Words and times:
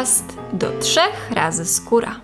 podcast 0.00 0.38
do 0.52 0.78
trzech 0.78 1.30
razy 1.30 1.64
skóra. 1.64 2.20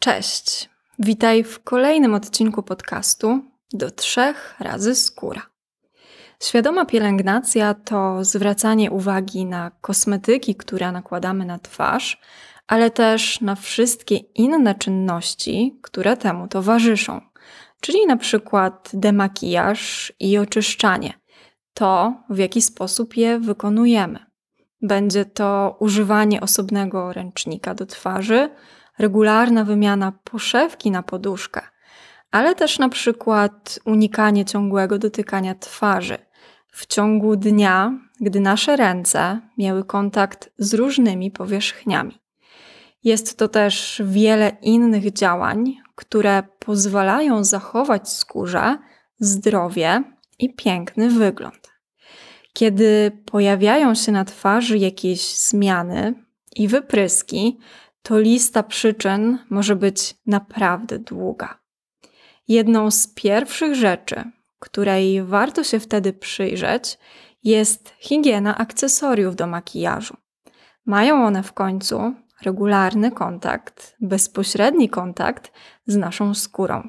Cześć, 0.00 0.70
witaj 0.98 1.44
w 1.44 1.64
kolejnym 1.64 2.14
odcinku 2.14 2.62
podcastu 2.62 3.40
do 3.72 3.90
trzech 3.90 4.56
razy 4.60 4.94
skóra. 4.94 5.42
Świadoma 6.42 6.86
pielęgnacja 6.86 7.74
to 7.74 8.24
zwracanie 8.24 8.90
uwagi 8.90 9.44
na 9.46 9.70
kosmetyki, 9.80 10.54
które 10.54 10.92
nakładamy 10.92 11.44
na 11.44 11.58
twarz, 11.58 12.20
ale 12.66 12.90
też 12.90 13.40
na 13.40 13.54
wszystkie 13.54 14.16
inne 14.16 14.74
czynności, 14.74 15.78
które 15.82 16.16
temu 16.16 16.48
towarzyszą, 16.48 17.20
czyli 17.80 18.06
na 18.06 18.16
przykład 18.16 18.90
demakijaż 18.92 20.12
i 20.20 20.38
oczyszczanie, 20.38 21.12
to 21.74 22.14
w 22.30 22.38
jaki 22.38 22.62
sposób 22.62 23.16
je 23.16 23.38
wykonujemy. 23.38 24.27
Będzie 24.82 25.24
to 25.24 25.76
używanie 25.80 26.40
osobnego 26.40 27.12
ręcznika 27.12 27.74
do 27.74 27.86
twarzy, 27.86 28.50
regularna 28.98 29.64
wymiana 29.64 30.12
poszewki 30.24 30.90
na 30.90 31.02
poduszkę, 31.02 31.62
ale 32.30 32.54
też 32.54 32.78
na 32.78 32.88
przykład 32.88 33.80
unikanie 33.84 34.44
ciągłego 34.44 34.98
dotykania 34.98 35.54
twarzy. 35.54 36.18
W 36.72 36.86
ciągu 36.86 37.36
dnia, 37.36 37.98
gdy 38.20 38.40
nasze 38.40 38.76
ręce 38.76 39.40
miały 39.58 39.84
kontakt 39.84 40.50
z 40.58 40.74
różnymi 40.74 41.30
powierzchniami. 41.30 42.18
Jest 43.04 43.38
to 43.38 43.48
też 43.48 44.02
wiele 44.04 44.56
innych 44.62 45.12
działań, 45.12 45.76
które 45.94 46.42
pozwalają 46.58 47.44
zachować 47.44 48.12
skórze 48.12 48.78
zdrowie 49.20 50.02
i 50.38 50.54
piękny 50.54 51.10
wygląd. 51.10 51.77
Kiedy 52.52 53.10
pojawiają 53.24 53.94
się 53.94 54.12
na 54.12 54.24
twarzy 54.24 54.78
jakieś 54.78 55.38
zmiany 55.38 56.14
i 56.56 56.68
wypryski, 56.68 57.58
to 58.02 58.18
lista 58.18 58.62
przyczyn 58.62 59.38
może 59.50 59.76
być 59.76 60.14
naprawdę 60.26 60.98
długa. 60.98 61.58
Jedną 62.48 62.90
z 62.90 63.06
pierwszych 63.06 63.74
rzeczy, 63.74 64.24
której 64.58 65.22
warto 65.24 65.64
się 65.64 65.80
wtedy 65.80 66.12
przyjrzeć, 66.12 66.98
jest 67.44 67.94
higiena 67.98 68.58
akcesoriów 68.58 69.36
do 69.36 69.46
makijażu. 69.46 70.16
Mają 70.86 71.26
one 71.26 71.42
w 71.42 71.52
końcu 71.52 72.14
regularny 72.42 73.10
kontakt, 73.10 73.96
bezpośredni 74.00 74.88
kontakt 74.88 75.52
z 75.86 75.96
naszą 75.96 76.34
skórą. 76.34 76.88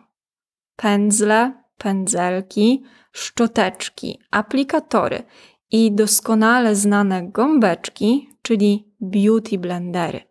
Pędzle, 0.75 1.53
pędzelki, 1.80 2.83
szczoteczki, 3.11 4.19
aplikatory 4.31 5.23
i 5.72 5.91
doskonale 5.91 6.75
znane 6.75 7.27
gąbeczki, 7.27 8.30
czyli 8.41 8.94
beauty 9.02 9.58
blendery. 9.58 10.22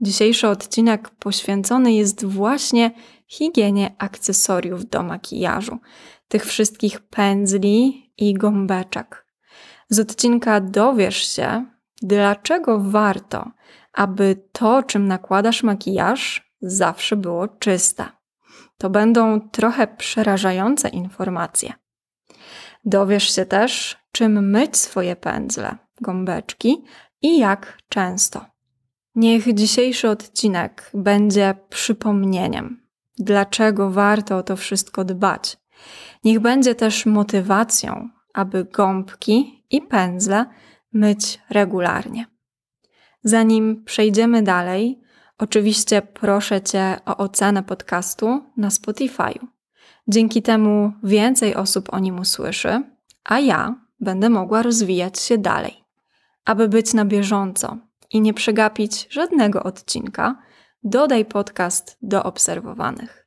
Dzisiejszy 0.00 0.48
odcinek 0.48 1.10
poświęcony 1.10 1.92
jest 1.92 2.24
właśnie 2.24 2.90
higienie 3.28 3.94
akcesoriów 3.98 4.88
do 4.88 5.02
makijażu, 5.02 5.78
tych 6.28 6.46
wszystkich 6.46 7.00
pędzli 7.00 8.10
i 8.18 8.34
gąbeczek. 8.34 9.26
Z 9.88 9.98
odcinka 9.98 10.60
dowiesz 10.60 11.36
się, 11.36 11.66
dlaczego 12.02 12.80
warto, 12.80 13.50
aby 13.92 14.36
to, 14.52 14.82
czym 14.82 15.08
nakładasz 15.08 15.62
makijaż, 15.62 16.52
zawsze 16.62 17.16
było 17.16 17.48
czyste. 17.48 18.19
To 18.80 18.90
będą 18.90 19.40
trochę 19.40 19.86
przerażające 19.86 20.88
informacje. 20.88 21.72
Dowiesz 22.84 23.34
się 23.34 23.46
też, 23.46 23.96
czym 24.12 24.50
myć 24.50 24.76
swoje 24.76 25.16
pędzle, 25.16 25.76
gąbeczki 26.00 26.84
i 27.22 27.38
jak 27.38 27.78
często. 27.88 28.46
Niech 29.14 29.54
dzisiejszy 29.54 30.08
odcinek 30.08 30.90
będzie 30.94 31.54
przypomnieniem, 31.68 32.86
dlaczego 33.18 33.90
warto 33.90 34.36
o 34.36 34.42
to 34.42 34.56
wszystko 34.56 35.04
dbać. 35.04 35.56
Niech 36.24 36.40
będzie 36.40 36.74
też 36.74 37.06
motywacją, 37.06 38.08
aby 38.34 38.64
gąbki 38.64 39.64
i 39.70 39.82
pędzle 39.82 40.46
myć 40.92 41.40
regularnie. 41.50 42.26
Zanim 43.22 43.84
przejdziemy 43.84 44.42
dalej, 44.42 45.00
oczywiście 45.40 46.02
proszę 46.02 46.62
Cię 46.62 46.96
o 47.06 47.16
ocenę 47.16 47.62
podcastu 47.62 48.44
na 48.56 48.68
Spotify'u. 48.68 49.46
Dzięki 50.08 50.42
temu 50.42 50.92
więcej 51.02 51.54
osób 51.54 51.92
o 51.92 51.98
nim 51.98 52.18
usłyszy, 52.18 52.82
a 53.24 53.38
ja 53.38 53.74
będę 54.00 54.30
mogła 54.30 54.62
rozwijać 54.62 55.20
się 55.20 55.38
dalej. 55.38 55.84
Aby 56.44 56.68
być 56.68 56.94
na 56.94 57.04
bieżąco 57.04 57.76
i 58.10 58.20
nie 58.20 58.34
przegapić 58.34 59.06
żadnego 59.10 59.62
odcinka, 59.62 60.42
dodaj 60.84 61.24
podcast 61.24 61.98
do 62.02 62.24
obserwowanych. 62.24 63.26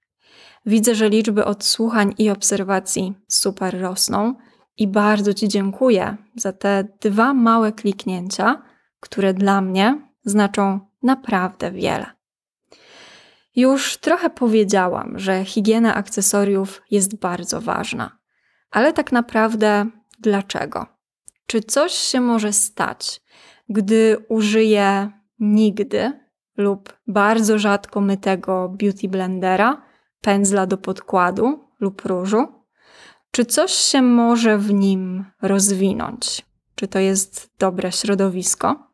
Widzę, 0.65 0.95
że 0.95 1.09
liczby 1.09 1.45
odsłuchań 1.45 2.13
i 2.17 2.29
obserwacji 2.29 3.13
super 3.27 3.81
rosną 3.81 4.35
i 4.77 4.87
bardzo 4.87 5.33
Ci 5.33 5.47
dziękuję 5.47 6.17
za 6.35 6.53
te 6.53 6.87
dwa 7.01 7.33
małe 7.33 7.71
kliknięcia, 7.71 8.61
które 8.99 9.33
dla 9.33 9.61
mnie 9.61 10.01
znaczą 10.25 10.79
naprawdę 11.03 11.71
wiele. 11.71 12.05
Już 13.55 13.97
trochę 13.97 14.29
powiedziałam, 14.29 15.19
że 15.19 15.45
higiena 15.45 15.95
akcesoriów 15.95 16.81
jest 16.91 17.15
bardzo 17.15 17.61
ważna, 17.61 18.17
ale 18.71 18.93
tak 18.93 19.11
naprawdę 19.11 19.85
dlaczego? 20.19 20.85
Czy 21.47 21.61
coś 21.61 21.93
się 21.93 22.21
może 22.21 22.53
stać, 22.53 23.21
gdy 23.69 24.25
użyję 24.29 25.11
nigdy 25.39 26.11
lub 26.57 26.97
bardzo 27.07 27.59
rzadko 27.59 28.01
mytego 28.01 28.69
beauty 28.69 29.09
blendera, 29.09 29.81
pędzla 30.21 30.65
do 30.65 30.77
podkładu 30.77 31.69
lub 31.79 32.05
różu? 32.05 32.47
Czy 33.31 33.45
coś 33.45 33.71
się 33.71 34.01
może 34.01 34.57
w 34.57 34.73
nim 34.73 35.25
rozwinąć? 35.41 36.45
Czy 36.75 36.87
to 36.87 36.99
jest 36.99 37.49
dobre 37.59 37.91
środowisko? 37.91 38.92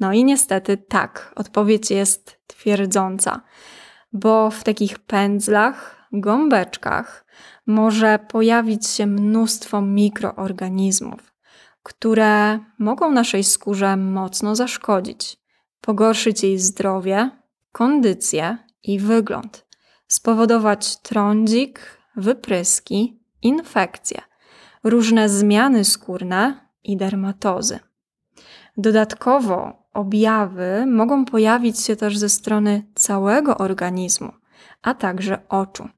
No 0.00 0.12
i 0.12 0.24
niestety 0.24 0.76
tak, 0.76 1.32
odpowiedź 1.36 1.90
jest 1.90 2.40
twierdząca, 2.46 3.40
bo 4.12 4.50
w 4.50 4.64
takich 4.64 4.98
pędzlach, 4.98 6.08
gąbeczkach 6.12 7.24
może 7.66 8.18
pojawić 8.18 8.86
się 8.86 9.06
mnóstwo 9.06 9.80
mikroorganizmów, 9.80 11.34
które 11.82 12.58
mogą 12.78 13.12
naszej 13.12 13.44
skórze 13.44 13.96
mocno 13.96 14.56
zaszkodzić, 14.56 15.36
pogorszyć 15.80 16.42
jej 16.42 16.58
zdrowie, 16.58 17.30
kondycję 17.72 18.58
i 18.82 18.98
wygląd, 18.98 19.66
spowodować 20.08 20.96
trądzik, 20.96 21.80
wypryski, 22.16 23.20
infekcje, 23.42 24.20
różne 24.84 25.28
zmiany 25.28 25.84
skórne 25.84 26.68
i 26.84 26.96
dermatozy. 26.96 27.78
Dodatkowo 28.76 29.87
objawy 29.98 30.86
mogą 30.86 31.24
pojawić 31.24 31.80
się 31.80 31.96
też 31.96 32.18
ze 32.18 32.28
strony 32.28 32.82
całego 32.94 33.58
organizmu, 33.58 34.32
a 34.82 34.94
także 34.94 35.48
oczu. 35.48 35.88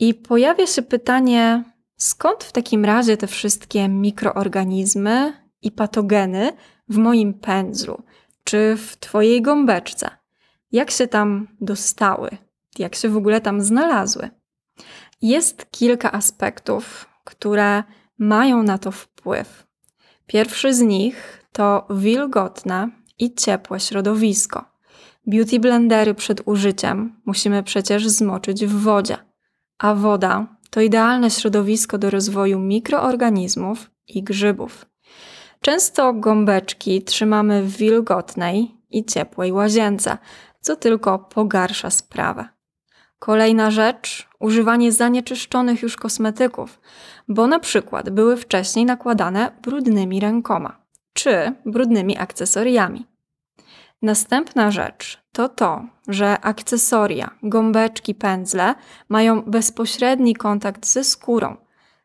I 0.00 0.14
pojawia 0.14 0.66
się 0.66 0.82
pytanie, 0.82 1.64
skąd 1.96 2.44
w 2.44 2.52
takim 2.52 2.84
razie 2.84 3.16
te 3.16 3.26
wszystkie 3.26 3.88
mikroorganizmy 3.88 5.32
i 5.62 5.70
patogeny 5.70 6.52
w 6.88 6.96
moim 6.96 7.34
pędzlu 7.34 8.02
czy 8.44 8.76
w 8.76 8.96
Twojej 8.96 9.42
gąbeczce? 9.42 10.10
Jak 10.72 10.90
się 10.90 11.06
tam 11.06 11.48
dostały? 11.60 12.30
Jak 12.78 12.94
się 12.94 13.08
w 13.08 13.16
ogóle 13.16 13.40
tam 13.40 13.60
znalazły? 13.60 14.30
Jest 15.22 15.70
kilka 15.70 16.12
aspektów, 16.12 17.08
które 17.24 17.82
mają 18.18 18.62
na 18.62 18.78
to 18.78 18.90
wpływ. 18.90 19.66
Pierwszy 20.26 20.74
z 20.74 20.80
nich 20.80 21.46
to 21.52 21.86
wilgotne 21.90 22.90
i 23.18 23.34
ciepłe 23.34 23.80
środowisko. 23.80 24.64
Beauty 25.26 25.60
blendery 25.60 26.14
przed 26.14 26.42
użyciem 26.44 27.20
musimy 27.24 27.62
przecież 27.62 28.08
zmoczyć 28.08 28.66
w 28.66 28.82
wodzie, 28.82 29.16
a 29.78 29.94
woda 29.94 30.46
to 30.70 30.80
idealne 30.80 31.30
środowisko 31.30 31.98
do 31.98 32.10
rozwoju 32.10 32.58
mikroorganizmów 32.58 33.90
i 34.08 34.22
grzybów. 34.22 34.86
Często 35.60 36.12
gąbeczki 36.12 37.02
trzymamy 37.02 37.62
w 37.62 37.76
wilgotnej 37.76 38.74
i 38.90 39.04
ciepłej 39.04 39.52
łazience, 39.52 40.18
co 40.60 40.76
tylko 40.76 41.18
pogarsza 41.18 41.90
sprawę. 41.90 42.48
Kolejna 43.18 43.70
rzecz 43.70 44.28
używanie 44.40 44.92
zanieczyszczonych 44.92 45.82
już 45.82 45.96
kosmetyków, 45.96 46.80
bo 47.28 47.46
na 47.46 47.58
przykład 47.58 48.10
były 48.10 48.36
wcześniej 48.36 48.84
nakładane 48.84 49.52
brudnymi 49.62 50.20
rękoma 50.20 50.85
czy 51.16 51.52
brudnymi 51.66 52.18
akcesoriami. 52.18 53.06
Następna 54.02 54.70
rzecz 54.70 55.22
to 55.32 55.48
to, 55.48 55.84
że 56.08 56.40
akcesoria, 56.40 57.30
gąbeczki, 57.42 58.14
pędzle 58.14 58.74
mają 59.08 59.42
bezpośredni 59.42 60.34
kontakt 60.34 60.86
ze 60.86 61.04
skórą. 61.04 61.56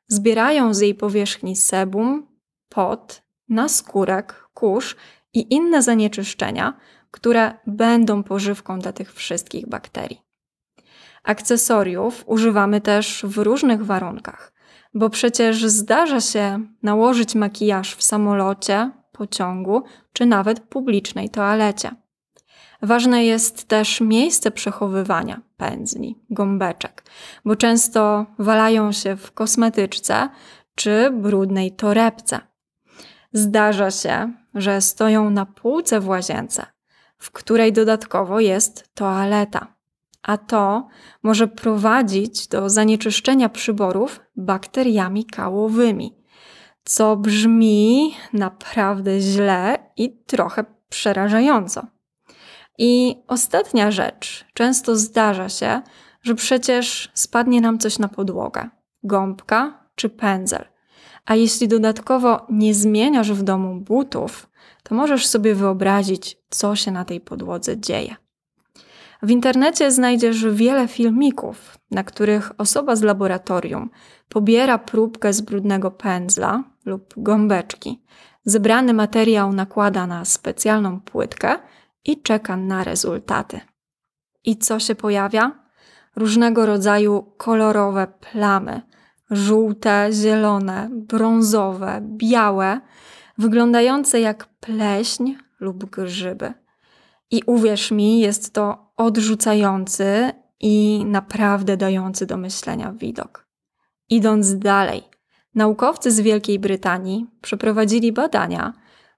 Zbierają 0.08 0.74
z 0.74 0.80
jej 0.80 0.96
powierzchni 0.96 1.56
sebum, 1.56 2.28
pot, 2.70 3.22
naskórek, 3.50 4.48
kurz 4.54 4.96
i 5.34 5.54
inne 5.54 5.82
zanieczyszczenia, 5.82 6.74
które 7.12 7.54
będą 7.68 8.24
pożywką 8.24 8.80
dla 8.80 8.94
tych 8.94 9.14
wszystkich 9.14 9.70
bakterii. 9.70 10.22
Akcesoriów 11.24 12.24
używamy 12.26 12.82
też 12.82 13.26
w 13.28 13.38
różnych 13.38 13.86
warunkach, 13.86 14.54
bo 14.94 15.10
przecież 15.10 15.66
zdarza 15.66 16.22
się 16.22 16.60
nałożyć 16.84 17.36
makijaż 17.36 17.96
w 17.96 18.04
samolocie, 18.04 18.92
pociągu 19.22 19.84
czy 20.14 20.26
nawet 20.26 20.60
publicznej 20.60 21.30
toalecie. 21.30 21.92
Ważne 22.82 23.26
jest 23.26 23.68
też 23.68 24.02
miejsce 24.02 24.52
przechowywania 24.52 25.42
pędzli, 25.58 26.16
gąbeczek, 26.30 27.04
bo 27.46 27.56
często 27.56 28.26
walają 28.40 28.92
się 28.92 29.16
w 29.16 29.32
kosmetyczce 29.32 30.30
czy 30.76 31.12
brudnej 31.12 31.72
torebce. 31.72 32.40
Zdarza 33.34 33.92
się, 33.92 34.34
że 34.54 34.82
stoją 34.82 35.30
na 35.30 35.46
półce 35.46 36.00
w 36.00 36.08
łazience, 36.08 36.66
w 37.18 37.32
której 37.32 37.74
dodatkowo 37.74 38.40
jest 38.40 38.90
toaleta, 38.94 39.68
a 40.24 40.38
to 40.38 40.88
może 41.24 41.48
prowadzić 41.48 42.48
do 42.48 42.70
zanieczyszczenia 42.70 43.50
przyborów 43.50 44.20
bakteriami 44.36 45.26
kałowymi, 45.26 46.21
co 46.84 47.16
brzmi 47.16 48.14
naprawdę 48.34 49.20
źle 49.20 49.78
i 49.98 50.18
trochę 50.26 50.66
przerażająco. 50.90 51.88
I 52.78 53.16
ostatnia 53.28 53.92
rzecz. 53.92 54.46
Często 54.54 54.96
zdarza 54.96 55.50
się, 55.50 55.82
że 56.22 56.36
przecież 56.36 57.12
spadnie 57.14 57.62
nam 57.62 57.80
coś 57.80 58.00
na 58.00 58.08
podłogę 58.08 58.70
gąbka 59.04 59.88
czy 59.96 60.10
pędzel. 60.10 60.66
A 61.26 61.36
jeśli 61.36 61.68
dodatkowo 61.68 62.46
nie 62.50 62.74
zmieniasz 62.74 63.32
w 63.32 63.44
domu 63.44 63.76
butów, 63.76 64.50
to 64.84 64.96
możesz 64.96 65.28
sobie 65.28 65.56
wyobrazić, 65.56 66.38
co 66.50 66.76
się 66.76 66.92
na 66.92 67.06
tej 67.06 67.22
podłodze 67.22 67.78
dzieje. 67.78 68.16
W 69.24 69.30
internecie 69.30 69.92
znajdziesz 69.92 70.46
wiele 70.46 70.88
filmików, 70.88 71.78
na 71.92 72.04
których 72.04 72.52
osoba 72.58 72.96
z 72.96 73.02
laboratorium 73.02 73.90
pobiera 74.30 74.78
próbkę 74.78 75.34
z 75.34 75.42
brudnego 75.42 75.92
pędzla 75.92 76.64
lub 76.86 77.14
gąbeczki. 77.18 78.04
Zebrany 78.46 78.94
materiał 78.94 79.54
nakłada 79.54 80.08
na 80.08 80.26
specjalną 80.26 81.02
płytkę 81.02 81.60
i 82.06 82.22
czeka 82.22 82.58
na 82.58 82.84
rezultaty. 82.84 83.60
I 84.44 84.58
co 84.58 84.80
się 84.80 84.96
pojawia? 84.96 85.52
Różnego 86.16 86.66
rodzaju 86.66 87.34
kolorowe 87.38 88.08
plamy 88.32 88.82
żółte, 89.32 90.10
zielone, 90.12 90.90
brązowe, 90.92 92.02
białe, 92.02 92.82
wyglądające 93.38 94.20
jak 94.20 94.46
pleśń 94.46 95.36
lub 95.60 95.90
grzyby. 95.90 96.54
I 97.32 97.42
uwierz 97.46 97.92
mi, 97.92 98.20
jest 98.20 98.54
to 98.54 98.92
odrzucający 98.98 100.32
i 100.60 101.06
naprawdę 101.06 101.78
dający 101.78 102.26
do 102.26 102.38
myślenia 102.38 102.92
widok. 102.92 103.48
Idąc 104.10 104.60
dalej, 104.60 105.04
naukowcy 105.56 106.12
z 106.12 106.20
Wielkiej 106.20 106.60
Brytanii 106.60 107.28
przeprowadzili 107.42 108.12
badania, 108.12 108.74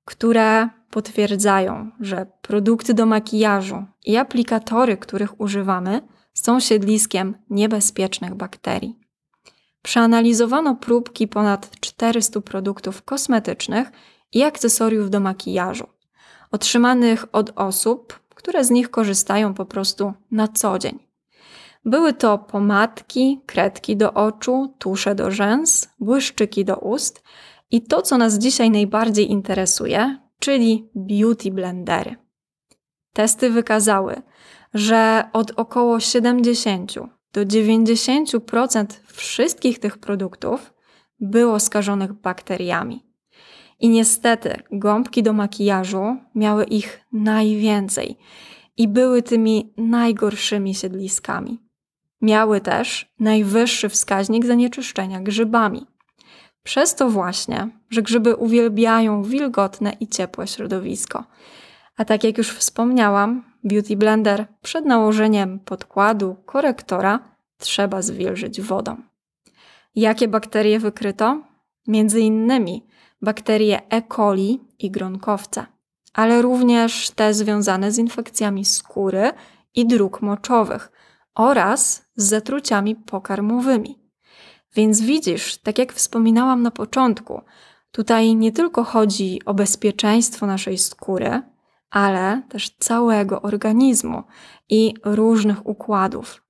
które 0.05 0.69
potwierdzają, 0.89 1.91
że 1.99 2.25
produkty 2.41 2.93
do 2.93 3.05
makijażu 3.05 3.85
i 4.05 4.17
aplikatory, 4.17 4.97
których 4.97 5.41
używamy, 5.41 6.01
są 6.33 6.59
siedliskiem 6.59 7.35
niebezpiecznych 7.49 8.35
bakterii. 8.35 8.99
Przeanalizowano 9.81 10.75
próbki 10.75 11.27
ponad 11.27 11.79
400 11.79 12.41
produktów 12.41 13.03
kosmetycznych 13.03 13.91
i 14.33 14.43
akcesoriów 14.43 15.09
do 15.09 15.19
makijażu, 15.19 15.87
otrzymanych 16.51 17.25
od 17.31 17.51
osób, 17.55 18.19
które 18.35 18.63
z 18.63 18.69
nich 18.69 18.89
korzystają 18.91 19.53
po 19.53 19.65
prostu 19.65 20.13
na 20.31 20.47
co 20.47 20.79
dzień. 20.79 21.12
Były 21.85 22.13
to 22.13 22.37
pomadki, 22.37 23.41
kredki 23.45 23.97
do 23.97 24.13
oczu, 24.13 24.75
tusze 24.79 25.15
do 25.15 25.31
rzęs, 25.31 25.89
błyszczyki 25.99 26.65
do 26.65 26.77
ust 26.77 27.23
i 27.71 27.81
to, 27.81 28.01
co 28.01 28.17
nas 28.17 28.37
dzisiaj 28.37 28.71
najbardziej 28.71 29.31
interesuje, 29.31 30.17
czyli 30.39 30.89
beauty 30.95 31.51
blendery. 31.51 32.15
Testy 33.13 33.49
wykazały, 33.49 34.21
że 34.73 35.23
od 35.33 35.51
około 35.51 35.99
70 35.99 36.93
do 37.33 37.41
90% 37.45 38.85
wszystkich 39.05 39.79
tych 39.79 39.97
produktów 39.97 40.73
było 41.19 41.59
skażonych 41.59 42.13
bakteriami. 42.13 43.05
I 43.79 43.89
niestety 43.89 44.63
gąbki 44.71 45.23
do 45.23 45.33
makijażu 45.33 46.17
miały 46.35 46.63
ich 46.63 47.05
najwięcej 47.11 48.17
i 48.77 48.87
były 48.87 49.21
tymi 49.21 49.73
najgorszymi 49.77 50.75
siedliskami. 50.75 51.59
Miały 52.23 52.61
też 52.61 53.13
najwyższy 53.19 53.89
wskaźnik 53.89 54.45
zanieczyszczenia 54.45 55.21
grzybami. 55.21 55.85
Przez 56.63 56.95
to 56.95 57.09
właśnie, 57.09 57.69
że 57.89 58.01
grzyby 58.01 58.35
uwielbiają 58.35 59.23
wilgotne 59.23 59.93
i 59.99 60.07
ciepłe 60.07 60.47
środowisko. 60.47 61.23
A 61.97 62.05
tak 62.05 62.23
jak 62.23 62.37
już 62.37 62.49
wspomniałam, 62.49 63.43
Beauty 63.63 63.97
Blender 63.97 64.45
przed 64.61 64.85
nałożeniem 64.85 65.59
podkładu 65.59 66.35
korektora 66.45 67.19
trzeba 67.57 68.01
zwilżyć 68.01 68.61
wodą. 68.61 68.95
Jakie 69.95 70.27
bakterie 70.27 70.79
wykryto? 70.79 71.41
Między 71.87 72.19
innymi 72.21 72.85
bakterie 73.21 73.89
E. 73.89 74.01
coli 74.01 74.59
i 74.79 74.91
gronkowca, 74.91 75.67
ale 76.13 76.41
również 76.41 77.09
te 77.09 77.33
związane 77.33 77.91
z 77.91 77.97
infekcjami 77.97 78.65
skóry 78.65 79.31
i 79.75 79.85
dróg 79.85 80.21
moczowych 80.21 80.91
oraz 81.35 82.05
z 82.15 82.23
zatruciami 82.25 82.95
pokarmowymi. 82.95 83.99
Więc 84.75 85.01
widzisz, 85.01 85.57
tak 85.57 85.77
jak 85.79 85.93
wspominałam 85.93 86.61
na 86.61 86.71
początku, 86.71 87.41
tutaj 87.91 88.35
nie 88.35 88.51
tylko 88.51 88.83
chodzi 88.83 89.41
o 89.45 89.53
bezpieczeństwo 89.53 90.45
naszej 90.45 90.77
skóry, 90.77 91.41
ale 91.89 92.41
też 92.49 92.69
całego 92.69 93.41
organizmu 93.41 94.23
i 94.69 94.93
różnych 95.03 95.67
układów. 95.67 96.43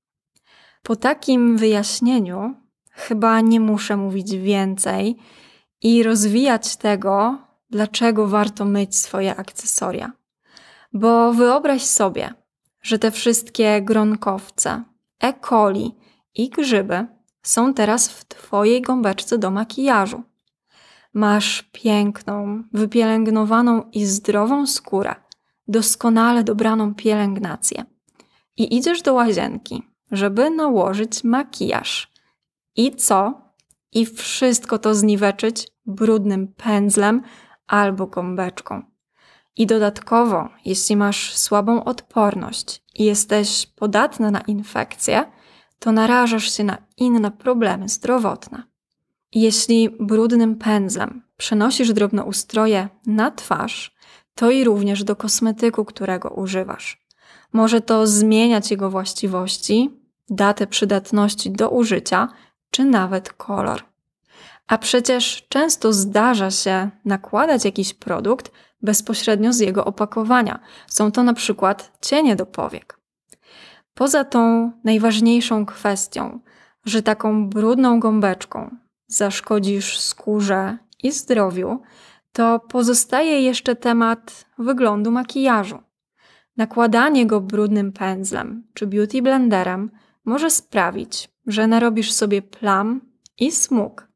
Po 0.83 0.95
takim 0.95 1.57
wyjaśnieniu 1.57 2.55
chyba 2.91 3.41
nie 3.41 3.59
muszę 3.59 3.97
mówić 3.97 4.37
więcej 4.37 5.17
i 5.81 6.03
rozwijać 6.03 6.75
tego, 6.75 7.37
dlaczego 7.69 8.27
warto 8.27 8.65
myć 8.65 8.97
swoje 8.97 9.35
akcesoria. 9.35 10.11
Bo 10.93 11.33
wyobraź 11.33 11.83
sobie, 11.85 12.33
że 12.83 12.99
te 12.99 13.11
wszystkie 13.11 13.81
gronkowce, 13.81 14.83
E. 15.19 15.33
coli 15.33 15.95
i 16.35 16.49
grzyby 16.49 17.07
są 17.43 17.73
teraz 17.73 18.09
w 18.09 18.25
Twojej 18.25 18.81
gąbeczce 18.81 19.37
do 19.37 19.51
makijażu. 19.51 20.23
Masz 21.13 21.63
piękną, 21.71 22.63
wypielęgnowaną 22.73 23.89
i 23.91 24.05
zdrową 24.05 24.67
skórę, 24.67 25.15
doskonale 25.67 26.43
dobraną 26.43 26.95
pielęgnację. 26.95 27.85
I 28.57 28.75
idziesz 28.77 29.01
do 29.01 29.13
łazienki, 29.13 29.83
żeby 30.11 30.49
nałożyć 30.49 31.23
makijaż. 31.23 32.11
I 32.75 32.95
co? 32.95 33.41
I 33.91 34.05
wszystko 34.05 34.79
to 34.79 34.95
zniweczyć 34.95 35.67
brudnym 35.85 36.47
pędzlem 36.47 37.21
albo 37.67 38.07
gąbeczką. 38.07 38.92
I 39.55 39.67
dodatkowo, 39.67 40.49
jeśli 40.65 40.95
masz 40.95 41.37
słabą 41.37 41.83
odporność 41.83 42.83
i 42.95 43.05
jesteś 43.05 43.65
podatna 43.75 44.31
na 44.31 44.41
infekcje, 44.41 45.25
to 45.79 45.91
narażasz 45.91 46.51
się 46.51 46.63
na 46.63 46.77
inne 46.97 47.31
problemy 47.31 47.89
zdrowotne. 47.89 48.63
Jeśli 49.31 49.89
brudnym 49.99 50.55
pędzlem 50.55 51.23
przenosisz 51.37 51.93
drobnoustroje 51.93 52.89
na 53.05 53.31
twarz, 53.31 53.95
to 54.35 54.51
i 54.51 54.63
również 54.63 55.03
do 55.03 55.15
kosmetyku, 55.15 55.85
którego 55.85 56.29
używasz. 56.29 57.03
Może 57.53 57.81
to 57.81 58.07
zmieniać 58.07 58.71
jego 58.71 58.89
właściwości, 58.89 60.01
datę 60.29 60.67
przydatności 60.67 61.51
do 61.51 61.69
użycia, 61.69 62.27
czy 62.71 62.85
nawet 62.85 63.33
kolor. 63.33 63.92
A 64.67 64.77
przecież 64.77 65.45
często 65.49 65.93
zdarza 65.93 66.51
się 66.51 66.89
nakładać 67.05 67.65
jakiś 67.65 67.93
produkt 67.93 68.51
bezpośrednio 68.81 69.53
z 69.53 69.59
jego 69.59 69.85
opakowania. 69.85 70.59
Są 70.87 71.11
to 71.11 71.23
na 71.23 71.33
przykład 71.33 71.97
cienie 72.01 72.35
do 72.35 72.45
powiek. 72.45 72.99
Poza 73.93 74.23
tą 74.23 74.71
najważniejszą 74.83 75.65
kwestią, 75.65 76.39
że 76.85 77.01
taką 77.01 77.49
brudną 77.49 77.99
gąbeczką 77.99 78.75
zaszkodzisz 79.07 79.99
skórze 79.99 80.77
i 81.03 81.11
zdrowiu, 81.11 81.81
to 82.31 82.59
pozostaje 82.59 83.41
jeszcze 83.41 83.75
temat 83.75 84.45
wyglądu 84.57 85.11
makijażu. 85.11 85.79
Nakładanie 86.57 87.25
go 87.25 87.41
brudnym 87.41 87.91
pędzlem 87.91 88.67
czy 88.73 88.87
beauty 88.87 89.21
blenderem 89.21 89.91
może 90.25 90.49
sprawić, 90.49 91.29
że 91.47 91.67
narobisz 91.67 92.11
sobie 92.11 92.41
plam 92.41 93.01
i 93.39 93.51
smug, 93.51 94.07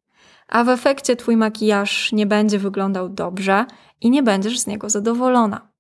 a 0.48 0.64
w 0.64 0.70
efekcie 0.70 1.16
twój 1.16 1.38
makijaż 1.38 2.12
nie 2.12 2.26
będzie 2.26 2.60
wyglądał 2.60 3.10
dobrze 3.10 3.66
i 4.02 4.10
nie 4.10 4.24
będziesz 4.24 4.60
z 4.60 4.68
niego 4.68 4.90
zadowolona. 4.90 5.72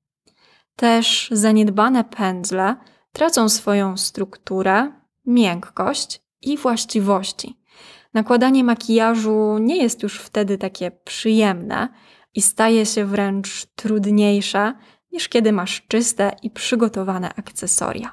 Też 0.75 1.29
zaniedbane 1.31 2.03
pędzle 2.03 2.75
tracą 3.11 3.49
swoją 3.49 3.97
strukturę, 3.97 4.91
miękkość 5.25 6.21
i 6.41 6.57
właściwości. 6.57 7.59
Nakładanie 8.13 8.63
makijażu 8.63 9.57
nie 9.59 9.77
jest 9.77 10.03
już 10.03 10.19
wtedy 10.19 10.57
takie 10.57 10.91
przyjemne 10.91 11.89
i 12.33 12.41
staje 12.41 12.85
się 12.85 13.05
wręcz 13.05 13.65
trudniejsze 13.65 14.73
niż 15.11 15.29
kiedy 15.29 15.51
masz 15.51 15.87
czyste 15.87 16.31
i 16.43 16.49
przygotowane 16.49 17.33
akcesoria. 17.35 18.11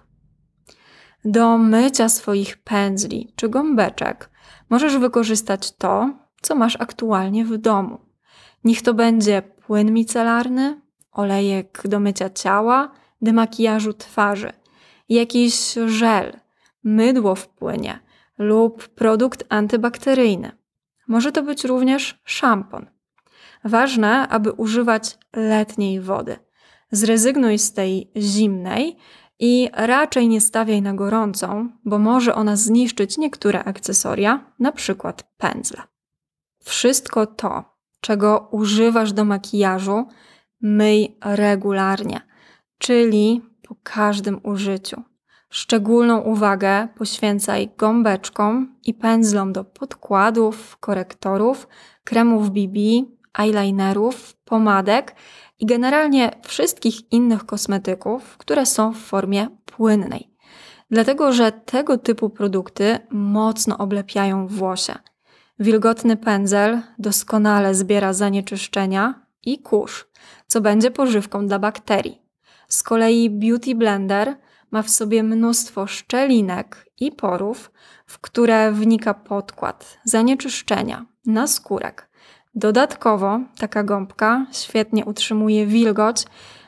Do 1.24 1.58
mycia 1.58 2.08
swoich 2.08 2.56
pędzli 2.56 3.32
czy 3.36 3.48
gąbeczek 3.48 4.30
możesz 4.70 4.98
wykorzystać 4.98 5.72
to, 5.72 6.23
co 6.44 6.54
masz 6.54 6.76
aktualnie 6.80 7.44
w 7.44 7.58
domu. 7.58 7.98
Niech 8.64 8.82
to 8.82 8.94
będzie 8.94 9.42
płyn 9.42 9.92
micelarny, 9.92 10.80
olejek 11.12 11.82
do 11.84 12.00
mycia 12.00 12.30
ciała, 12.30 12.90
do 13.22 13.32
makijażu 13.32 13.92
twarzy, 13.92 14.52
jakiś 15.08 15.74
żel, 15.86 16.40
mydło 16.84 17.34
w 17.34 17.48
płynie 17.48 17.98
lub 18.38 18.88
produkt 18.88 19.44
antybakteryjny. 19.48 20.52
Może 21.08 21.32
to 21.32 21.42
być 21.42 21.64
również 21.64 22.20
szampon. 22.24 22.86
Ważne, 23.64 24.28
aby 24.28 24.52
używać 24.52 25.18
letniej 25.36 26.00
wody. 26.00 26.36
Zrezygnuj 26.90 27.58
z 27.58 27.72
tej 27.72 28.12
zimnej 28.16 28.96
i 29.38 29.68
raczej 29.72 30.28
nie 30.28 30.40
stawiaj 30.40 30.82
na 30.82 30.94
gorącą, 30.94 31.70
bo 31.84 31.98
może 31.98 32.34
ona 32.34 32.56
zniszczyć 32.56 33.18
niektóre 33.18 33.64
akcesoria, 33.64 34.52
na 34.58 34.72
przykład 34.72 35.22
pędzle. 35.36 35.82
Wszystko 36.64 37.26
to, 37.26 37.64
czego 38.00 38.48
używasz 38.50 39.12
do 39.12 39.24
makijażu, 39.24 40.06
myj 40.60 41.16
regularnie, 41.24 42.20
czyli 42.78 43.42
po 43.68 43.76
każdym 43.82 44.40
użyciu. 44.42 45.02
Szczególną 45.50 46.20
uwagę 46.20 46.88
poświęcaj 46.98 47.70
gąbeczkom 47.78 48.76
i 48.84 48.94
pędzlom 48.94 49.52
do 49.52 49.64
podkładów, 49.64 50.76
korektorów, 50.76 51.68
kremów 52.04 52.50
BB, 52.50 52.78
eyelinerów, 53.38 54.36
pomadek 54.44 55.14
i 55.58 55.66
generalnie 55.66 56.30
wszystkich 56.42 57.12
innych 57.12 57.46
kosmetyków, 57.46 58.36
które 58.36 58.66
są 58.66 58.92
w 58.92 58.96
formie 58.98 59.48
płynnej. 59.64 60.30
Dlatego, 60.90 61.32
że 61.32 61.52
tego 61.52 61.98
typu 61.98 62.30
produkty 62.30 62.98
mocno 63.10 63.78
oblepiają 63.78 64.46
włosie. 64.46 64.94
Wilgotny 65.58 66.16
pędzel 66.16 66.82
doskonale 66.98 67.74
zbiera 67.74 68.12
zanieczyszczenia 68.12 69.26
i 69.42 69.58
kurz, 69.58 70.06
co 70.46 70.60
będzie 70.60 70.90
pożywką 70.90 71.46
dla 71.46 71.58
bakterii. 71.58 72.22
Z 72.68 72.82
kolei 72.82 73.30
Beauty 73.30 73.74
Blender 73.74 74.36
ma 74.70 74.82
w 74.82 74.90
sobie 74.90 75.22
mnóstwo 75.22 75.86
szczelinek 75.86 76.86
i 77.00 77.12
porów, 77.12 77.70
w 78.06 78.18
które 78.18 78.72
wnika 78.72 79.14
podkład, 79.14 79.98
zanieczyszczenia, 80.04 81.06
naskórek. 81.26 82.08
Dodatkowo 82.54 83.40
taka 83.58 83.84
gąbka 83.84 84.46
świetnie 84.52 85.04
utrzymuje 85.04 85.66
wilgoć, 85.66 86.24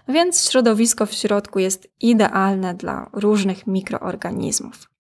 więc 0.09 0.50
środowisko 0.50 1.07
w 1.07 1.12
środku 1.12 1.59
jest 1.59 1.88
idealne 2.00 2.75
dla 2.75 3.11
różnych 3.12 3.66
mikroorganizmów. 3.66 4.96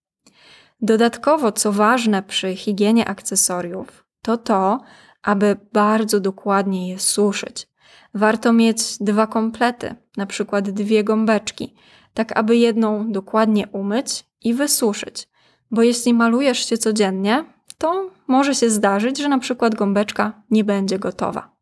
Dodatkowo, 0.80 1.52
co 1.52 1.72
ważne 1.72 2.22
przy 2.22 2.56
higienie 2.56 3.08
akcesoriów, 3.08 4.04
to 4.22 4.36
to, 4.36 4.80
aby 5.22 5.56
bardzo 5.72 6.20
dokładnie 6.20 6.88
je 6.88 6.98
suszyć. 6.98 7.68
Warto 8.14 8.52
mieć 8.52 8.78
dwa 9.00 9.26
komplety, 9.26 9.94
na 10.16 10.26
przykład 10.26 10.70
dwie 10.70 11.04
gąbeczki, 11.04 11.74
tak 12.14 12.38
aby 12.38 12.56
jedną 12.56 13.12
dokładnie 13.12 13.66
umyć 13.66 14.24
i 14.42 14.54
wysuszyć, 14.54 15.28
bo 15.70 15.82
jeśli 15.82 16.14
malujesz 16.14 16.68
się 16.68 16.78
codziennie, 16.78 17.44
to 17.78 18.10
może 18.26 18.54
się 18.54 18.70
zdarzyć, 18.70 19.18
że 19.18 19.28
na 19.28 19.38
przykład 19.38 19.74
gąbeczka 19.74 20.42
nie 20.50 20.64
będzie 20.64 20.98
gotowa. 20.98 21.56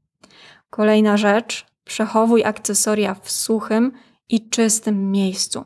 Kolejna 0.71 1.16
rzecz, 1.16 1.66
przechowuj 1.85 2.44
akcesoria 2.44 3.14
w 3.14 3.30
suchym 3.30 3.92
i 4.28 4.49
czystym 4.49 5.11
miejscu. 5.12 5.64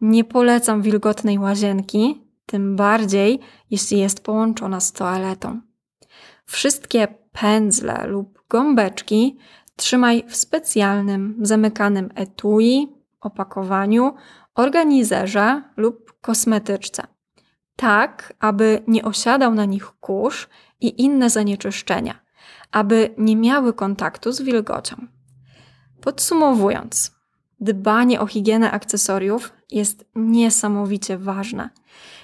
Nie 0.00 0.24
polecam 0.24 0.82
wilgotnej 0.82 1.38
łazienki, 1.38 2.29
tym 2.50 2.76
bardziej 2.76 3.40
jeśli 3.70 3.98
jest 3.98 4.24
połączona 4.24 4.80
z 4.80 4.92
toaletą. 4.92 5.60
Wszystkie 6.44 7.08
pędzle 7.32 8.06
lub 8.06 8.42
gąbeczki 8.48 9.38
trzymaj 9.76 10.24
w 10.28 10.36
specjalnym, 10.36 11.36
zamykanym 11.40 12.10
etui, 12.14 12.88
opakowaniu, 13.20 14.14
organizerze 14.54 15.62
lub 15.76 16.20
kosmetyczce. 16.20 17.02
Tak, 17.76 18.32
aby 18.40 18.82
nie 18.86 19.04
osiadał 19.04 19.54
na 19.54 19.64
nich 19.64 19.86
kurz 20.00 20.48
i 20.80 21.02
inne 21.02 21.30
zanieczyszczenia, 21.30 22.14
aby 22.72 23.14
nie 23.18 23.36
miały 23.36 23.72
kontaktu 23.72 24.32
z 24.32 24.42
wilgocią. 24.42 24.96
Podsumowując, 26.00 27.14
dbanie 27.60 28.20
o 28.20 28.26
higienę 28.26 28.70
akcesoriów 28.70 29.52
jest 29.72 30.04
niesamowicie 30.14 31.18
ważne. 31.18 31.70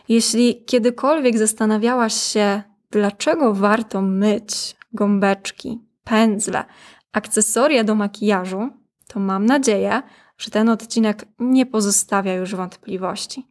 Jeśli 0.08 0.64
kiedykolwiek 0.64 1.38
zastanawiałaś 1.38 2.14
się, 2.14 2.62
dlaczego 2.90 3.54
warto 3.54 4.02
myć 4.02 4.76
gąbeczki, 4.92 5.80
pędzle, 6.04 6.64
akcesoria 7.12 7.84
do 7.84 7.94
makijażu, 7.94 8.68
to 9.08 9.20
mam 9.20 9.46
nadzieję, 9.46 10.02
że 10.38 10.50
ten 10.50 10.68
odcinek 10.68 11.24
nie 11.38 11.66
pozostawia 11.66 12.34
już 12.34 12.54
wątpliwości. 12.54 13.46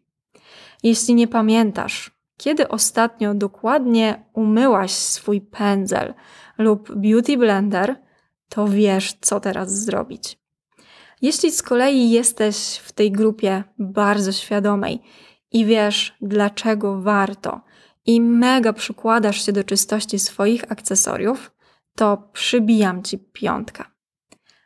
Jeśli 0.83 1.15
nie 1.15 1.27
pamiętasz, 1.27 2.11
kiedy 2.37 2.67
ostatnio 2.67 3.33
dokładnie 3.33 4.25
umyłaś 4.33 4.91
swój 4.91 5.41
pędzel 5.41 6.13
lub 6.57 6.95
beauty 6.95 7.37
blender, 7.37 7.95
to 8.49 8.67
wiesz, 8.67 9.13
co 9.21 9.39
teraz 9.39 9.83
zrobić. 9.83 10.44
Jeśli 11.25 11.51
z 11.51 11.61
kolei 11.61 12.09
jesteś 12.09 12.81
w 12.83 12.91
tej 12.91 13.11
grupie 13.11 13.63
bardzo 13.79 14.31
świadomej 14.31 15.01
i 15.51 15.65
wiesz, 15.65 16.17
dlaczego 16.21 17.01
warto 17.01 17.61
i 18.05 18.21
mega 18.21 18.73
przykładasz 18.73 19.45
się 19.45 19.51
do 19.51 19.63
czystości 19.63 20.19
swoich 20.19 20.71
akcesoriów, 20.71 21.51
to 21.95 22.29
przybijam 22.33 23.03
ci 23.03 23.17
piątkę. 23.17 23.83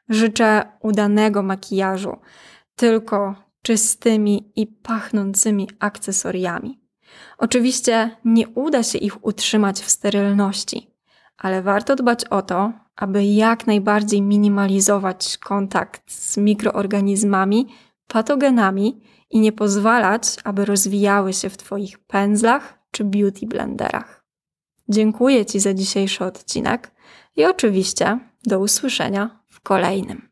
Życzę 0.10 0.72
udanego 0.82 1.44
makijażu, 1.44 2.18
tylko 2.76 3.36
czystymi 3.62 4.52
i 4.56 4.68
pachnącymi 4.68 5.70
akcesoriami. 5.80 6.82
Oczywiście 7.38 8.18
nie 8.26 8.48
uda 8.48 8.84
się 8.84 8.98
ich 8.98 9.26
utrzymać 9.26 9.80
w 9.80 9.90
sterylności, 9.90 10.92
ale 11.40 11.62
warto 11.62 11.96
dbać 11.96 12.26
o 12.26 12.42
to, 12.42 12.74
aby 12.96 13.26
jak 13.26 13.68
najbardziej 13.68 14.22
minimalizować 14.22 15.38
kontakt 15.38 16.12
z 16.12 16.38
mikroorganizmami, 16.38 17.68
patogenami 18.08 19.02
i 19.30 19.40
nie 19.40 19.52
pozwalać, 19.52 20.24
aby 20.44 20.66
rozwijały 20.66 21.34
się 21.34 21.50
w 21.50 21.58
Twoich 21.58 22.00
pędzlach 22.00 22.80
czy 22.92 23.04
beauty 23.04 23.48
blenderach. 23.48 24.26
Dziękuję 24.90 25.46
Ci 25.46 25.60
za 25.60 25.74
dzisiejszy 25.74 26.26
odcinek 26.26 26.92
i 27.36 27.46
oczywiście 27.46 28.20
do 28.44 28.60
usłyszenia 28.60 29.44
w 29.48 29.62
kolejnym. 29.62 30.29